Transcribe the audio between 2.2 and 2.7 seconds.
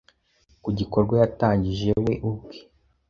ubwe